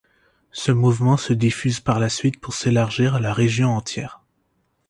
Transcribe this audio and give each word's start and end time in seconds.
Ce 0.51 0.71
mouvement 0.71 1.15
se 1.15 1.31
diffuse 1.31 1.79
par 1.79 1.99
la 1.99 2.09
suite 2.09 2.39
pour 2.41 2.55
s’élargir 2.55 3.13
à 3.13 3.19
la 3.19 3.33
région 3.35 3.75
entière. 3.77 4.19